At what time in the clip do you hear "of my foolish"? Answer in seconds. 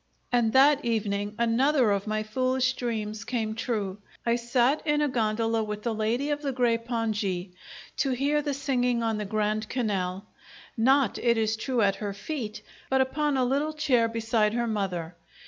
1.91-2.73